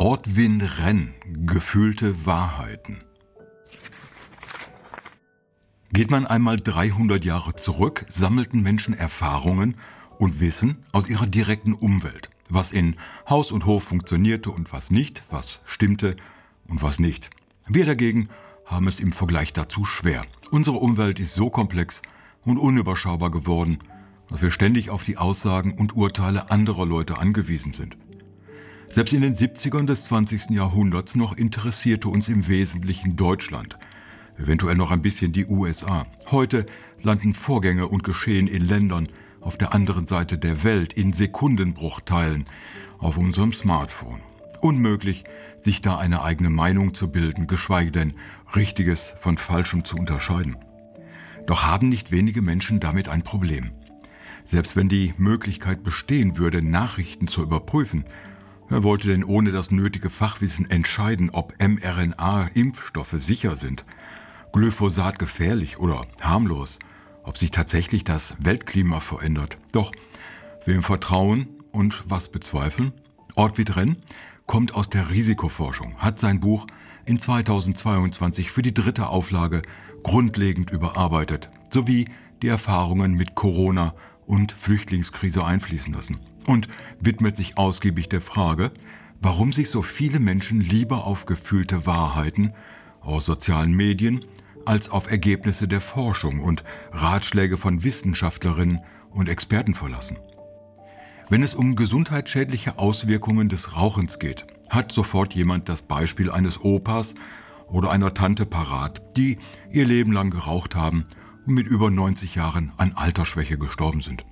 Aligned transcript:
Ortwin 0.00 0.60
Renn, 0.60 1.12
gefühlte 1.44 2.24
Wahrheiten. 2.24 2.98
Geht 5.92 6.12
man 6.12 6.24
einmal 6.24 6.60
300 6.60 7.24
Jahre 7.24 7.56
zurück, 7.56 8.04
sammelten 8.08 8.62
Menschen 8.62 8.94
Erfahrungen 8.94 9.74
und 10.16 10.38
Wissen 10.38 10.84
aus 10.92 11.08
ihrer 11.08 11.26
direkten 11.26 11.72
Umwelt, 11.72 12.30
was 12.48 12.70
in 12.70 12.94
Haus 13.28 13.50
und 13.50 13.66
Hof 13.66 13.82
funktionierte 13.82 14.52
und 14.52 14.72
was 14.72 14.92
nicht, 14.92 15.24
was 15.30 15.58
stimmte 15.64 16.14
und 16.68 16.80
was 16.80 17.00
nicht. 17.00 17.30
Wir 17.66 17.84
dagegen 17.84 18.28
haben 18.66 18.86
es 18.86 19.00
im 19.00 19.10
Vergleich 19.10 19.52
dazu 19.52 19.84
schwer. 19.84 20.24
Unsere 20.52 20.76
Umwelt 20.76 21.18
ist 21.18 21.34
so 21.34 21.50
komplex 21.50 22.02
und 22.44 22.56
unüberschaubar 22.56 23.32
geworden, 23.32 23.78
dass 24.28 24.42
wir 24.42 24.52
ständig 24.52 24.90
auf 24.90 25.02
die 25.02 25.16
Aussagen 25.16 25.72
und 25.72 25.96
Urteile 25.96 26.52
anderer 26.52 26.86
Leute 26.86 27.18
angewiesen 27.18 27.72
sind. 27.72 27.96
Selbst 28.90 29.12
in 29.12 29.20
den 29.20 29.36
70ern 29.36 29.86
des 29.86 30.04
20. 30.04 30.50
Jahrhunderts 30.50 31.14
noch 31.14 31.36
interessierte 31.36 32.08
uns 32.08 32.28
im 32.28 32.48
Wesentlichen 32.48 33.16
Deutschland, 33.16 33.78
eventuell 34.38 34.76
noch 34.76 34.90
ein 34.90 35.02
bisschen 35.02 35.32
die 35.32 35.46
USA. 35.46 36.06
Heute 36.30 36.64
landen 37.02 37.34
Vorgänge 37.34 37.86
und 37.86 38.02
Geschehen 38.02 38.46
in 38.46 38.66
Ländern 38.66 39.08
auf 39.40 39.58
der 39.58 39.74
anderen 39.74 40.06
Seite 40.06 40.38
der 40.38 40.64
Welt 40.64 40.94
in 40.94 41.12
Sekundenbruchteilen 41.12 42.46
auf 42.98 43.18
unserem 43.18 43.52
Smartphone. 43.52 44.20
Unmöglich, 44.62 45.24
sich 45.58 45.80
da 45.80 45.98
eine 45.98 46.22
eigene 46.22 46.50
Meinung 46.50 46.94
zu 46.94 47.12
bilden, 47.12 47.46
geschweige 47.46 47.92
denn 47.92 48.14
Richtiges 48.56 49.14
von 49.18 49.36
Falschem 49.36 49.84
zu 49.84 49.96
unterscheiden. 49.96 50.56
Doch 51.46 51.64
haben 51.64 51.88
nicht 51.90 52.10
wenige 52.10 52.42
Menschen 52.42 52.80
damit 52.80 53.08
ein 53.08 53.22
Problem. 53.22 53.70
Selbst 54.46 54.76
wenn 54.76 54.88
die 54.88 55.12
Möglichkeit 55.18 55.82
bestehen 55.82 56.38
würde, 56.38 56.62
Nachrichten 56.62 57.26
zu 57.26 57.42
überprüfen, 57.42 58.04
wer 58.68 58.82
wollte 58.82 59.08
denn 59.08 59.24
ohne 59.24 59.52
das 59.52 59.70
nötige 59.70 60.10
Fachwissen 60.10 60.70
entscheiden, 60.70 61.30
ob 61.30 61.54
mRNA-Impfstoffe 61.60 63.16
sicher 63.18 63.56
sind, 63.56 63.84
Glyphosat 64.52 65.18
gefährlich 65.18 65.78
oder 65.78 66.06
harmlos, 66.20 66.78
ob 67.22 67.36
sich 67.36 67.50
tatsächlich 67.50 68.04
das 68.04 68.36
Weltklima 68.38 69.00
verändert. 69.00 69.56
Doch 69.72 69.92
wem 70.64 70.82
vertrauen 70.82 71.48
und 71.72 72.02
was 72.08 72.30
bezweifeln? 72.30 72.92
Ortwid 73.34 73.76
Renn 73.76 73.96
kommt 74.46 74.74
aus 74.74 74.88
der 74.88 75.10
Risikoforschung, 75.10 75.98
hat 75.98 76.18
sein 76.18 76.40
Buch 76.40 76.66
in 77.04 77.18
2022 77.18 78.50
für 78.50 78.62
die 78.62 78.74
dritte 78.74 79.08
Auflage 79.08 79.62
grundlegend 80.02 80.70
überarbeitet, 80.70 81.50
sowie 81.70 82.06
die 82.42 82.48
Erfahrungen 82.48 83.12
mit 83.14 83.34
Corona 83.34 83.94
und 84.26 84.52
Flüchtlingskrise 84.52 85.44
einfließen 85.44 85.92
lassen 85.92 86.18
und 86.48 86.66
widmet 86.98 87.36
sich 87.36 87.58
ausgiebig 87.58 88.08
der 88.08 88.22
Frage, 88.22 88.72
warum 89.20 89.52
sich 89.52 89.68
so 89.68 89.82
viele 89.82 90.18
Menschen 90.18 90.60
lieber 90.60 91.04
auf 91.04 91.26
gefühlte 91.26 91.84
Wahrheiten 91.84 92.54
aus 93.00 93.26
sozialen 93.26 93.74
Medien 93.74 94.24
als 94.64 94.90
auf 94.90 95.10
Ergebnisse 95.10 95.68
der 95.68 95.80
Forschung 95.80 96.40
und 96.40 96.64
Ratschläge 96.90 97.58
von 97.58 97.84
Wissenschaftlerinnen 97.84 98.80
und 99.10 99.28
Experten 99.28 99.74
verlassen. 99.74 100.16
Wenn 101.28 101.42
es 101.42 101.54
um 101.54 101.76
gesundheitsschädliche 101.76 102.78
Auswirkungen 102.78 103.50
des 103.50 103.76
Rauchens 103.76 104.18
geht, 104.18 104.46
hat 104.70 104.90
sofort 104.90 105.34
jemand 105.34 105.68
das 105.68 105.82
Beispiel 105.82 106.30
eines 106.30 106.62
Opas 106.62 107.14
oder 107.66 107.90
einer 107.90 108.14
Tante 108.14 108.46
parat, 108.46 109.02
die 109.16 109.38
ihr 109.70 109.84
Leben 109.84 110.12
lang 110.12 110.30
geraucht 110.30 110.74
haben 110.74 111.04
und 111.46 111.52
mit 111.52 111.66
über 111.66 111.90
90 111.90 112.34
Jahren 112.34 112.72
an 112.78 112.92
Altersschwäche 112.94 113.58
gestorben 113.58 114.00
sind. 114.00 114.24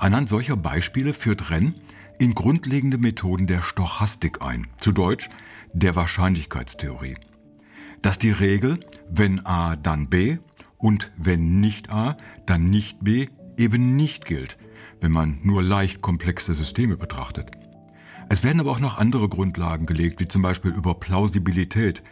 Anhand 0.00 0.30
solcher 0.30 0.56
Beispiele 0.56 1.12
führt 1.12 1.50
Renn 1.50 1.74
in 2.18 2.34
grundlegende 2.34 2.96
Methoden 2.96 3.46
der 3.46 3.60
Stochastik 3.60 4.40
ein, 4.40 4.66
zu 4.78 4.92
Deutsch 4.92 5.28
der 5.74 5.94
Wahrscheinlichkeitstheorie. 5.94 7.16
Dass 8.00 8.18
die 8.18 8.30
Regel, 8.30 8.80
wenn 9.10 9.44
A, 9.44 9.76
dann 9.76 10.08
B 10.08 10.38
und 10.78 11.12
wenn 11.18 11.60
nicht 11.60 11.90
A, 11.90 12.16
dann 12.46 12.64
nicht 12.64 13.04
B 13.04 13.26
eben 13.58 13.94
nicht 13.94 14.24
gilt, 14.24 14.56
wenn 15.02 15.12
man 15.12 15.38
nur 15.42 15.62
leicht 15.62 16.00
komplexe 16.00 16.54
Systeme 16.54 16.96
betrachtet. 16.96 17.50
Es 18.30 18.42
werden 18.42 18.60
aber 18.60 18.70
auch 18.70 18.80
noch 18.80 18.96
andere 18.96 19.28
Grundlagen 19.28 19.84
gelegt, 19.84 20.18
wie 20.18 20.28
zum 20.28 20.40
Beispiel 20.40 20.70
über 20.70 20.94
Plausibilität, 20.94 22.02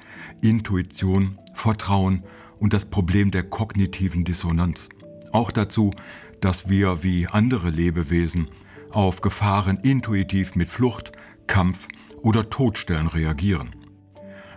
Intuition, 0.43 1.39
Vertrauen 1.55 2.23
und 2.59 2.75
das 2.75 2.85
Problem 2.85 3.31
der 3.31 3.45
kognitiven 3.45 4.25
Dissonanz. 4.25 4.91
Auch 5.33 5.53
dazu, 5.53 5.93
dass 6.41 6.69
wir 6.69 7.03
wie 7.03 7.27
andere 7.27 7.71
Lebewesen 7.71 8.49
auf 8.91 9.21
Gefahren 9.21 9.79
intuitiv 9.83 10.55
mit 10.55 10.71
Flucht, 10.71 11.13
Kampf 11.47 11.89
oder 12.23 12.49
Todstellen 12.51 13.07
reagieren. 13.07 13.75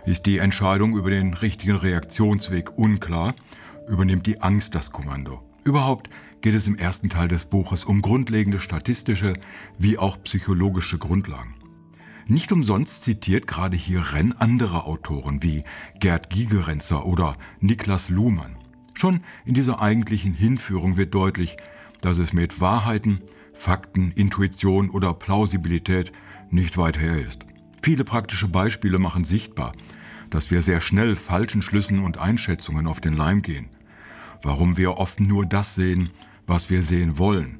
Ist 0.04 0.26
die 0.26 0.38
Entscheidung 0.38 0.96
über 0.96 1.10
den 1.10 1.34
richtigen 1.34 1.76
Reaktionsweg 1.76 2.76
unklar, 2.76 3.34
übernimmt 3.88 4.26
die 4.26 4.40
Angst 4.40 4.74
das 4.74 4.90
Kommando. 4.90 5.42
Überhaupt 5.64 6.10
geht 6.40 6.54
es 6.54 6.66
im 6.66 6.76
ersten 6.76 7.08
Teil 7.08 7.28
des 7.28 7.44
Buches 7.44 7.84
um 7.84 8.02
grundlegende 8.02 8.58
statistische 8.58 9.34
wie 9.78 9.98
auch 9.98 10.20
psychologische 10.24 10.98
Grundlagen. 10.98 11.54
Nicht 12.26 12.52
umsonst 12.52 13.02
zitiert 13.02 13.46
gerade 13.46 13.76
hier 13.76 14.12
Renn 14.12 14.32
andere 14.32 14.84
Autoren 14.84 15.42
wie 15.42 15.64
Gerd 15.98 16.30
Gigerenzer 16.30 17.06
oder 17.06 17.36
Niklas 17.60 18.08
Luhmann. 18.08 18.56
Schon 18.94 19.20
in 19.44 19.54
dieser 19.54 19.80
eigentlichen 19.80 20.34
Hinführung 20.34 20.96
wird 20.96 21.14
deutlich, 21.14 21.56
dass 22.00 22.18
es 22.18 22.32
mit 22.32 22.60
Wahrheiten, 22.60 23.20
Fakten, 23.52 24.12
Intuition 24.12 24.90
oder 24.90 25.14
Plausibilität 25.14 26.12
nicht 26.50 26.76
weit 26.76 27.00
her 27.00 27.20
ist. 27.20 27.44
Viele 27.80 28.04
praktische 28.04 28.48
Beispiele 28.48 28.98
machen 28.98 29.24
sichtbar, 29.24 29.72
dass 30.30 30.50
wir 30.50 30.62
sehr 30.62 30.80
schnell 30.80 31.16
falschen 31.16 31.62
Schlüssen 31.62 32.00
und 32.00 32.18
Einschätzungen 32.18 32.86
auf 32.86 33.00
den 33.00 33.14
Leim 33.14 33.42
gehen. 33.42 33.68
Warum 34.42 34.76
wir 34.76 34.98
oft 34.98 35.20
nur 35.20 35.46
das 35.46 35.74
sehen, 35.74 36.10
was 36.46 36.70
wir 36.70 36.82
sehen 36.82 37.18
wollen. 37.18 37.58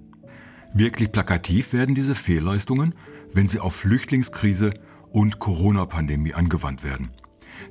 Wirklich 0.75 1.13
plakativ 1.13 1.73
werden 1.73 1.95
diese 1.95 2.15
Fehlleistungen, 2.15 2.95
wenn 3.35 3.47
sie 3.47 3.61
auf 3.61 3.77
Flüchtlingskrise 3.77 4.73
und 5.11 5.39
Corona-Pandemie 5.39 6.35
angewandt 6.35 6.83
werden. 6.83 7.11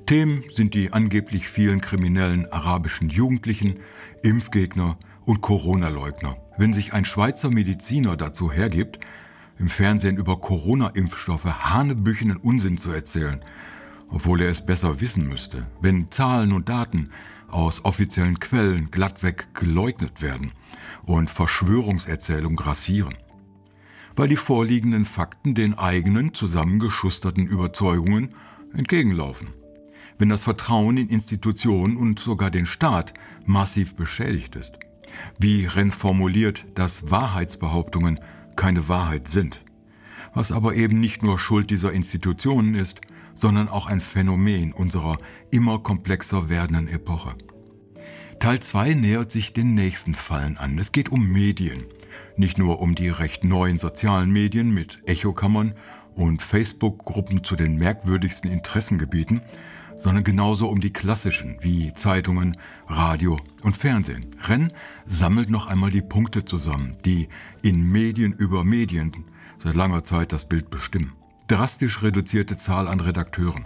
Themen 0.05 0.43
sind 0.51 0.73
die 0.73 0.93
angeblich 0.93 1.47
vielen 1.47 1.81
kriminellen 1.81 2.51
arabischen 2.51 3.09
Jugendlichen, 3.09 3.79
Impfgegner 4.23 4.97
und 5.25 5.41
Corona-Leugner. 5.41 6.37
Wenn 6.57 6.73
sich 6.73 6.93
ein 6.93 7.05
Schweizer 7.05 7.49
Mediziner 7.49 8.17
dazu 8.17 8.51
hergibt, 8.51 8.99
im 9.57 9.69
Fernsehen 9.69 10.17
über 10.17 10.41
Corona-Impfstoffe 10.41 11.45
hanebüchenen 11.45 12.37
Unsinn 12.37 12.77
zu 12.77 12.91
erzählen, 12.91 13.43
obwohl 14.09 14.41
er 14.41 14.49
es 14.49 14.65
besser 14.65 14.99
wissen 14.99 15.27
müsste, 15.27 15.67
wenn 15.81 16.09
Zahlen 16.11 16.51
und 16.51 16.67
Daten 16.67 17.09
aus 17.47 17.85
offiziellen 17.85 18.39
Quellen 18.39 18.91
glattweg 18.91 19.53
geleugnet 19.53 20.21
werden 20.21 20.51
und 21.03 21.29
Verschwörungserzählungen 21.29 22.55
grassieren, 22.55 23.15
weil 24.15 24.27
die 24.27 24.35
vorliegenden 24.35 25.05
Fakten 25.05 25.53
den 25.53 25.77
eigenen 25.77 26.33
zusammengeschusterten 26.33 27.45
Überzeugungen 27.45 28.29
entgegenlaufen. 28.73 29.49
Wenn 30.21 30.29
das 30.29 30.43
Vertrauen 30.43 30.97
in 30.97 31.09
Institutionen 31.09 31.97
und 31.97 32.19
sogar 32.19 32.51
den 32.51 32.67
Staat 32.67 33.15
massiv 33.47 33.95
beschädigt 33.95 34.55
ist. 34.55 34.77
Wie 35.39 35.65
Renn 35.65 35.89
formuliert, 35.89 36.63
dass 36.75 37.09
Wahrheitsbehauptungen 37.09 38.19
keine 38.55 38.87
Wahrheit 38.87 39.27
sind. 39.27 39.65
Was 40.35 40.51
aber 40.51 40.75
eben 40.75 40.99
nicht 40.99 41.23
nur 41.23 41.39
Schuld 41.39 41.71
dieser 41.71 41.91
Institutionen 41.91 42.75
ist, 42.75 43.01
sondern 43.33 43.67
auch 43.67 43.87
ein 43.87 43.99
Phänomen 43.99 44.73
unserer 44.73 45.17
immer 45.49 45.79
komplexer 45.79 46.49
werdenden 46.49 46.87
Epoche. 46.87 47.33
Teil 48.37 48.59
2 48.59 48.93
nähert 48.93 49.31
sich 49.31 49.53
den 49.53 49.73
nächsten 49.73 50.13
Fallen 50.13 50.55
an. 50.55 50.77
Es 50.77 50.91
geht 50.91 51.09
um 51.09 51.29
Medien. 51.29 51.85
Nicht 52.37 52.59
nur 52.59 52.79
um 52.79 52.93
die 52.93 53.09
recht 53.09 53.43
neuen 53.43 53.79
sozialen 53.79 54.29
Medien 54.29 54.69
mit 54.71 54.99
Echokammern 55.07 55.73
und 56.13 56.43
Facebook-Gruppen 56.43 57.43
zu 57.43 57.55
den 57.55 57.75
merkwürdigsten 57.77 58.51
Interessengebieten, 58.51 59.41
sondern 60.01 60.23
genauso 60.23 60.67
um 60.67 60.81
die 60.81 60.91
klassischen 60.91 61.57
wie 61.61 61.93
Zeitungen, 61.93 62.57
Radio 62.87 63.37
und 63.61 63.77
Fernsehen. 63.77 64.25
Renn 64.47 64.73
sammelt 65.05 65.49
noch 65.49 65.67
einmal 65.67 65.91
die 65.91 66.01
Punkte 66.01 66.43
zusammen, 66.43 66.97
die 67.05 67.29
in 67.61 67.91
Medien 67.91 68.33
über 68.33 68.63
Medien 68.63 69.11
seit 69.59 69.75
langer 69.75 70.03
Zeit 70.03 70.31
das 70.31 70.49
Bild 70.49 70.71
bestimmen. 70.71 71.13
Drastisch 71.47 72.01
reduzierte 72.01 72.57
Zahl 72.57 72.87
an 72.87 72.99
Redakteuren. 72.99 73.65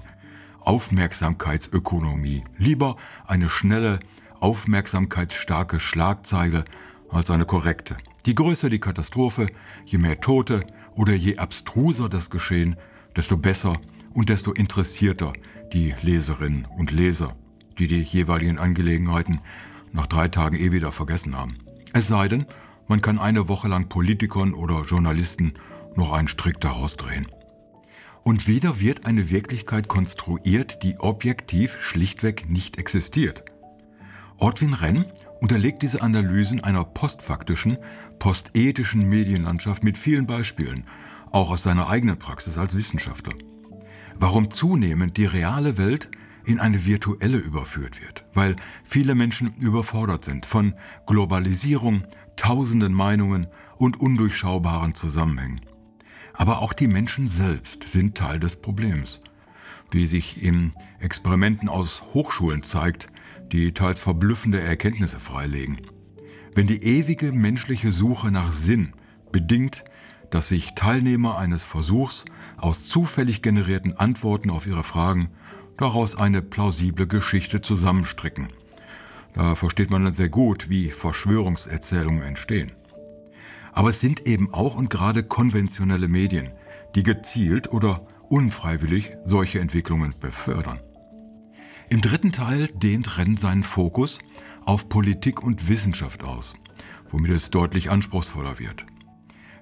Aufmerksamkeitsökonomie. 0.60 2.44
Lieber 2.58 2.98
eine 3.26 3.50
schnelle, 3.50 4.00
aufmerksamkeitsstarke 4.42 5.80
Schlagzeile 5.80 6.66
als 7.10 7.32
eine 7.32 7.46
korrekte. 7.46 7.96
Je 8.26 8.34
größer 8.34 8.70
die 8.70 8.80
Katastrophe, 8.80 9.48
je 9.86 10.00
mehr 10.00 10.20
Tote 10.20 10.66
oder 10.96 11.14
je 11.14 11.38
abstruser 11.38 12.10
das 12.10 12.30
Geschehen, 12.30 12.76
desto 13.16 13.38
besser 13.38 13.80
und 14.16 14.30
desto 14.30 14.52
interessierter 14.54 15.34
die 15.74 15.94
Leserinnen 16.02 16.66
und 16.78 16.92
Leser, 16.92 17.36
die 17.78 17.88
die 17.88 18.02
jeweiligen 18.02 18.58
Angelegenheiten 18.58 19.42
nach 19.92 20.08
drei 20.08 20.30
Tagen 20.30 20.56
eh 20.56 20.72
wieder 20.72 20.92
vergessen 20.92 21.38
haben. 21.38 21.58
Es 21.94 22.08
sei 22.08 22.28
denn, 22.28 22.46
man 22.88 23.02
kann 23.02 23.20
eine 23.20 23.48
Woche 23.48 23.68
lang 23.68 23.90
Politikern 23.90 24.54
oder 24.54 24.82
Journalisten 24.84 25.54
noch 25.96 26.12
einen 26.12 26.28
Strick 26.28 26.60
daraus 26.60 26.98
drehen. 26.98 27.28
Und 28.24 28.48
wieder 28.48 28.80
wird 28.80 29.06
eine 29.06 29.30
Wirklichkeit 29.30 29.88
konstruiert, 29.88 30.82
die 30.82 31.00
objektiv 31.00 31.80
schlichtweg 31.82 32.50
nicht 32.50 32.78
existiert. 32.78 33.44
Ortwin 34.38 34.74
Renn 34.74 35.06
unterlegt 35.42 35.82
diese 35.84 36.02
Analysen 36.02 36.64
einer 36.64 36.84
postfaktischen, 36.84 37.78
postethischen 38.18 39.08
Medienlandschaft 39.08 39.84
mit 39.84 39.98
vielen 39.98 40.26
Beispielen, 40.26 40.86
auch 41.32 41.52
aus 41.52 41.64
seiner 41.64 41.90
eigenen 41.90 42.18
Praxis 42.18 42.58
als 42.58 42.76
Wissenschaftler. 42.76 43.34
Warum 44.18 44.52
zunehmend 44.52 45.18
die 45.18 45.26
reale 45.26 45.78
Welt 45.78 46.10
in 46.46 46.60
eine 46.60 46.86
virtuelle 46.86 47.38
überführt 47.38 48.02
wird, 48.02 48.26
weil 48.34 48.56
viele 48.84 49.16
Menschen 49.16 49.56
überfordert 49.60 50.24
sind 50.24 50.46
von 50.46 50.76
Globalisierung, 51.08 52.04
tausenden 52.36 52.94
Meinungen 52.94 53.48
und 53.78 54.00
undurchschaubaren 54.00 54.94
Zusammenhängen. 54.94 55.62
Aber 56.34 56.62
auch 56.62 56.74
die 56.74 56.88
Menschen 56.88 57.28
selbst 57.28 57.84
sind 57.84 58.16
Teil 58.16 58.40
des 58.40 58.58
Problems. 58.58 59.22
Wie 59.92 60.06
sich 60.06 60.44
in 60.44 60.72
Experimenten 61.00 61.70
aus 61.70 62.02
Hochschulen 62.14 62.64
zeigt, 62.64 63.08
die 63.52 63.74
teils 63.74 64.00
verblüffende 64.00 64.60
Erkenntnisse 64.60 65.20
freilegen. 65.20 65.82
Wenn 66.54 66.68
die 66.68 66.84
ewige 66.84 67.32
menschliche 67.32 67.92
Suche 67.92 68.32
nach 68.32 68.52
Sinn 68.52 68.94
bedingt, 69.32 69.84
dass 70.36 70.50
sich 70.50 70.76
Teilnehmer 70.76 71.38
eines 71.38 71.64
Versuchs 71.64 72.26
aus 72.58 72.90
zufällig 72.90 73.42
generierten 73.42 73.96
Antworten 73.96 74.50
auf 74.50 74.68
ihre 74.68 74.84
Fragen 74.84 75.30
daraus 75.78 76.18
eine 76.18 76.42
plausible 76.42 77.08
Geschichte 77.08 77.62
zusammenstricken. 77.62 78.50
Da 79.34 79.56
versteht 79.56 79.92
man 79.92 80.04
dann 80.04 80.14
sehr 80.14 80.28
gut, 80.28 80.70
wie 80.70 80.90
Verschwörungserzählungen 80.92 82.22
entstehen. 82.22 82.74
Aber 83.72 83.92
es 83.92 84.02
sind 84.02 84.28
eben 84.28 84.54
auch 84.54 84.76
und 84.76 84.90
gerade 84.90 85.24
konventionelle 85.24 86.10
Medien, 86.10 86.50
die 86.96 87.04
gezielt 87.04 87.72
oder 87.72 88.06
unfreiwillig 88.28 89.14
solche 89.24 89.62
Entwicklungen 89.62 90.16
befördern. 90.20 90.82
Im 91.88 92.02
dritten 92.02 92.34
Teil 92.34 92.68
dehnt 92.74 93.18
Renn 93.18 93.38
seinen 93.38 93.64
Fokus 93.64 94.20
auf 94.66 94.90
Politik 94.90 95.42
und 95.42 95.70
Wissenschaft 95.70 96.26
aus, 96.26 96.56
womit 97.10 97.32
es 97.32 97.52
deutlich 97.52 97.90
anspruchsvoller 97.90 98.60
wird. 98.60 98.86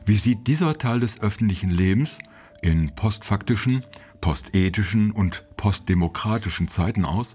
Wie 0.06 0.18
sieht 0.18 0.48
dieser 0.48 0.78
Teil 0.78 1.00
des 1.00 1.22
öffentlichen 1.22 1.70
Lebens 1.70 2.20
in 2.62 2.94
postfaktischen, 2.94 3.86
postethischen 4.20 5.12
und 5.12 5.46
postdemokratischen 5.56 6.68
Zeiten 6.68 7.06
aus? 7.06 7.34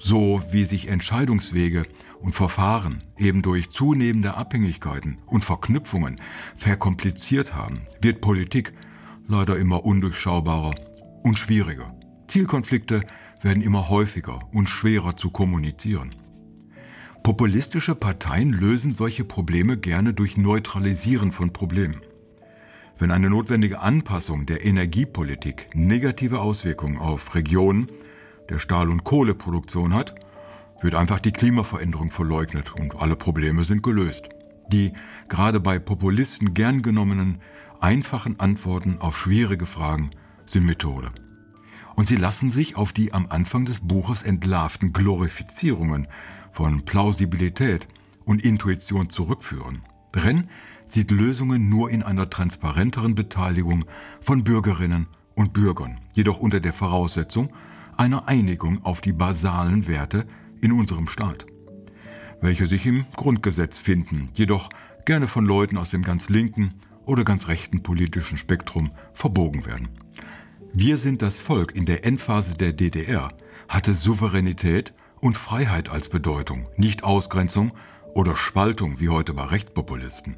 So 0.00 0.42
wie 0.50 0.64
sich 0.64 0.88
Entscheidungswege 0.88 1.84
und 2.20 2.34
Verfahren 2.34 3.04
eben 3.16 3.42
durch 3.42 3.70
zunehmende 3.70 4.34
Abhängigkeiten 4.34 5.18
und 5.26 5.44
Verknüpfungen 5.44 6.20
verkompliziert 6.56 7.54
haben, 7.54 7.82
wird 8.00 8.20
Politik 8.20 8.72
leider 9.28 9.56
immer 9.56 9.84
undurchschaubarer 9.84 10.74
und 11.22 11.38
schwieriger. 11.38 11.94
Zielkonflikte 12.26 13.02
werden 13.40 13.62
immer 13.62 13.88
häufiger 13.88 14.40
und 14.52 14.68
schwerer 14.68 15.14
zu 15.14 15.30
kommunizieren. 15.30 16.16
Populistische 17.24 17.94
Parteien 17.94 18.50
lösen 18.50 18.92
solche 18.92 19.24
Probleme 19.24 19.78
gerne 19.78 20.12
durch 20.12 20.36
Neutralisieren 20.36 21.32
von 21.32 21.54
Problemen. 21.54 22.02
Wenn 22.98 23.10
eine 23.10 23.30
notwendige 23.30 23.80
Anpassung 23.80 24.44
der 24.44 24.62
Energiepolitik 24.62 25.70
negative 25.74 26.40
Auswirkungen 26.40 26.98
auf 26.98 27.34
Regionen 27.34 27.90
der 28.50 28.58
Stahl- 28.58 28.90
und 28.90 29.04
Kohleproduktion 29.04 29.94
hat, 29.94 30.14
wird 30.82 30.94
einfach 30.94 31.18
die 31.18 31.32
Klimaveränderung 31.32 32.10
verleugnet 32.10 32.74
und 32.74 32.96
alle 32.96 33.16
Probleme 33.16 33.64
sind 33.64 33.82
gelöst. 33.82 34.28
Die 34.70 34.92
gerade 35.30 35.60
bei 35.60 35.78
Populisten 35.78 36.52
gern 36.52 36.82
genommenen 36.82 37.40
einfachen 37.80 38.38
Antworten 38.38 38.98
auf 38.98 39.16
schwierige 39.16 39.64
Fragen 39.64 40.10
sind 40.44 40.66
Methode. 40.66 41.10
Und 41.94 42.06
sie 42.06 42.16
lassen 42.16 42.50
sich 42.50 42.76
auf 42.76 42.92
die 42.92 43.14
am 43.14 43.28
Anfang 43.30 43.64
des 43.64 43.80
Buches 43.80 44.20
entlarvten 44.20 44.92
Glorifizierungen 44.92 46.06
von 46.54 46.84
Plausibilität 46.84 47.88
und 48.24 48.44
Intuition 48.44 49.10
zurückführen. 49.10 49.82
Renn 50.14 50.48
sieht 50.86 51.10
Lösungen 51.10 51.68
nur 51.68 51.90
in 51.90 52.04
einer 52.04 52.30
transparenteren 52.30 53.16
Beteiligung 53.16 53.84
von 54.20 54.44
Bürgerinnen 54.44 55.08
und 55.34 55.52
Bürgern, 55.52 56.00
jedoch 56.14 56.38
unter 56.38 56.60
der 56.60 56.72
Voraussetzung 56.72 57.52
einer 57.96 58.28
Einigung 58.28 58.84
auf 58.84 59.00
die 59.00 59.12
basalen 59.12 59.88
Werte 59.88 60.26
in 60.60 60.70
unserem 60.72 61.08
Staat, 61.08 61.46
welche 62.40 62.66
sich 62.66 62.86
im 62.86 63.04
Grundgesetz 63.16 63.76
finden, 63.76 64.26
jedoch 64.34 64.68
gerne 65.04 65.26
von 65.26 65.44
Leuten 65.44 65.76
aus 65.76 65.90
dem 65.90 66.02
ganz 66.02 66.28
linken 66.28 66.74
oder 67.04 67.24
ganz 67.24 67.48
rechten 67.48 67.82
politischen 67.82 68.38
Spektrum 68.38 68.92
verbogen 69.12 69.66
werden. 69.66 69.88
Wir 70.72 70.98
sind 70.98 71.20
das 71.20 71.40
Volk 71.40 71.74
in 71.74 71.84
der 71.84 72.04
Endphase 72.04 72.54
der 72.54 72.72
DDR 72.72 73.30
hatte 73.68 73.94
Souveränität 73.94 74.92
und 75.24 75.38
Freiheit 75.38 75.88
als 75.88 76.10
Bedeutung, 76.10 76.68
nicht 76.76 77.02
Ausgrenzung 77.02 77.72
oder 78.12 78.36
Spaltung 78.36 79.00
wie 79.00 79.08
heute 79.08 79.32
bei 79.32 79.44
Rechtspopulisten. 79.44 80.36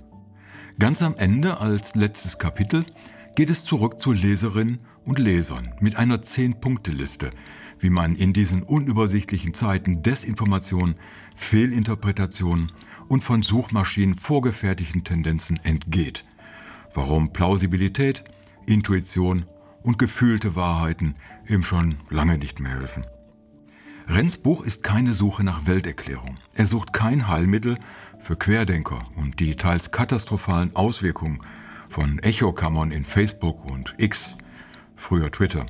Ganz 0.79 1.03
am 1.03 1.17
Ende 1.17 1.59
als 1.59 1.97
letztes 1.97 2.39
Kapitel 2.39 2.87
geht 3.35 3.51
es 3.51 3.65
zurück 3.65 3.99
zu 3.99 4.13
Leserinnen 4.13 4.79
und 5.05 5.19
Lesern 5.19 5.75
mit 5.81 5.97
einer 5.97 6.23
Zehn-Punkte-Liste, 6.23 7.31
wie 7.81 7.91
man 7.91 8.15
in 8.15 8.33
diesen 8.33 8.63
unübersichtlichen 8.63 9.55
Zeiten 9.55 10.03
Desinformation, 10.03 10.95
Fehlinterpretationen 11.35 12.71
und 13.09 13.25
von 13.25 13.43
Suchmaschinen 13.43 14.15
vorgefertigten 14.15 15.03
Tendenzen 15.03 15.59
entgeht. 15.65 16.25
Warum 16.95 17.33
Plausibilität, 17.33 18.23
Intuition 18.67 19.47
und 19.83 19.99
gefühlte 19.99 20.55
Wahrheiten 20.55 21.17
ihm 21.49 21.65
schon 21.65 21.97
lange 22.09 22.39
nicht 22.39 22.61
mehr 22.61 22.79
helfen. 22.79 23.05
Renns 24.09 24.37
Buch 24.37 24.65
ist 24.65 24.85
keine 24.85 25.13
Suche 25.13 25.43
nach 25.43 25.67
Welterklärung. 25.67 26.37
Er 26.55 26.67
sucht 26.67 26.93
kein 26.93 27.27
Heilmittel 27.27 27.77
für 28.21 28.37
Querdenker 28.37 29.05
und 29.17 29.41
die 29.41 29.57
teils 29.57 29.91
katastrophalen 29.91 30.75
Auswirkungen 30.77 31.41
von 31.89 32.21
Echokammern 32.21 32.93
in 32.93 33.05
Facebook 33.05 33.65
und 33.65 33.95
X, 33.99 34.37
früher 34.95 35.33
Twitter. 35.33 35.67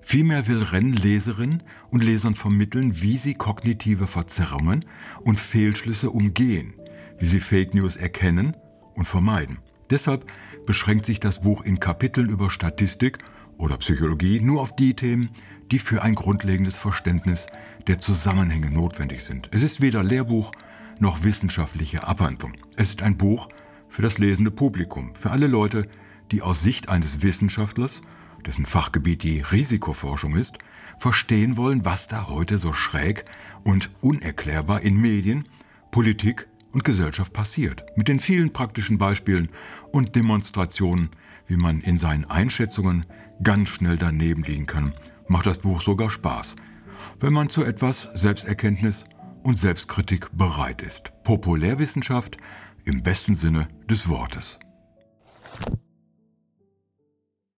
Vielmehr 0.00 0.48
will 0.48 0.62
Renn 0.64 0.92
Leserinnen 0.92 1.62
und 1.90 2.02
Lesern 2.02 2.34
vermitteln, 2.34 3.00
wie 3.00 3.16
sie 3.16 3.34
kognitive 3.34 4.08
Verzerrungen 4.08 4.84
und 5.20 5.38
Fehlschlüsse 5.38 6.10
umgehen, 6.10 6.74
wie 7.18 7.26
sie 7.26 7.40
Fake 7.40 7.74
News 7.74 7.94
erkennen 7.94 8.56
und 8.94 9.06
vermeiden. 9.06 9.58
Deshalb 9.88 10.26
beschränkt 10.66 11.06
sich 11.06 11.20
das 11.20 11.40
Buch 11.40 11.62
in 11.62 11.78
Kapiteln 11.78 12.28
über 12.28 12.50
Statistik 12.50 13.18
oder 13.62 13.78
Psychologie 13.78 14.40
nur 14.40 14.60
auf 14.60 14.74
die 14.74 14.94
Themen, 14.94 15.30
die 15.70 15.78
für 15.78 16.02
ein 16.02 16.16
grundlegendes 16.16 16.76
Verständnis 16.76 17.46
der 17.86 18.00
Zusammenhänge 18.00 18.70
notwendig 18.70 19.22
sind. 19.22 19.48
Es 19.52 19.62
ist 19.62 19.80
weder 19.80 20.02
Lehrbuch 20.02 20.52
noch 20.98 21.22
wissenschaftliche 21.22 22.04
Abhandlung. 22.04 22.54
Es 22.76 22.90
ist 22.90 23.02
ein 23.02 23.16
Buch 23.16 23.48
für 23.88 24.02
das 24.02 24.18
lesende 24.18 24.50
Publikum, 24.50 25.14
für 25.14 25.30
alle 25.30 25.46
Leute, 25.46 25.86
die 26.32 26.42
aus 26.42 26.62
Sicht 26.62 26.88
eines 26.88 27.22
Wissenschaftlers, 27.22 28.02
dessen 28.44 28.66
Fachgebiet 28.66 29.22
die 29.22 29.40
Risikoforschung 29.40 30.36
ist, 30.36 30.58
verstehen 30.98 31.56
wollen, 31.56 31.84
was 31.84 32.08
da 32.08 32.28
heute 32.28 32.58
so 32.58 32.72
schräg 32.72 33.24
und 33.62 33.90
unerklärbar 34.00 34.80
in 34.80 35.00
Medien, 35.00 35.48
Politik 35.92 36.48
und 36.72 36.84
Gesellschaft 36.84 37.32
passiert. 37.32 37.84
Mit 37.96 38.08
den 38.08 38.18
vielen 38.18 38.52
praktischen 38.52 38.98
Beispielen 38.98 39.50
und 39.92 40.16
Demonstrationen, 40.16 41.10
wie 41.46 41.56
man 41.56 41.80
in 41.80 41.96
seinen 41.96 42.24
Einschätzungen 42.24 43.06
ganz 43.42 43.68
schnell 43.68 43.96
daneben 43.96 44.42
liegen 44.42 44.66
kann, 44.66 44.94
macht 45.28 45.46
das 45.46 45.58
Buch 45.58 45.82
sogar 45.82 46.10
Spaß, 46.10 46.56
wenn 47.20 47.32
man 47.32 47.48
zu 47.48 47.64
etwas 47.64 48.08
Selbsterkenntnis 48.14 49.04
und 49.42 49.56
Selbstkritik 49.56 50.30
bereit 50.36 50.82
ist. 50.82 51.12
Populärwissenschaft 51.24 52.36
im 52.84 53.02
besten 53.02 53.34
Sinne 53.34 53.68
des 53.88 54.08
Wortes. 54.08 54.58